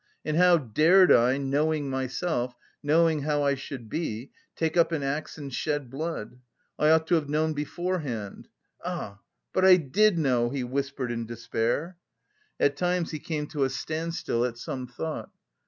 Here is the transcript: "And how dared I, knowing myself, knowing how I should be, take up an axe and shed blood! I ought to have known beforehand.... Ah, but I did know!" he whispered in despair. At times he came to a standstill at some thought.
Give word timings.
"And 0.25 0.35
how 0.35 0.57
dared 0.57 1.11
I, 1.11 1.37
knowing 1.37 1.87
myself, 1.87 2.55
knowing 2.81 3.21
how 3.21 3.43
I 3.43 3.53
should 3.53 3.87
be, 3.87 4.31
take 4.55 4.75
up 4.75 4.91
an 4.91 5.03
axe 5.03 5.37
and 5.37 5.53
shed 5.53 5.91
blood! 5.91 6.39
I 6.79 6.89
ought 6.89 7.05
to 7.05 7.13
have 7.13 7.29
known 7.29 7.53
beforehand.... 7.53 8.47
Ah, 8.83 9.19
but 9.53 9.63
I 9.63 9.77
did 9.77 10.17
know!" 10.17 10.49
he 10.49 10.63
whispered 10.63 11.11
in 11.11 11.27
despair. 11.27 11.97
At 12.59 12.77
times 12.77 13.11
he 13.11 13.19
came 13.19 13.45
to 13.49 13.63
a 13.63 13.69
standstill 13.69 14.43
at 14.43 14.57
some 14.57 14.87
thought. 14.87 15.29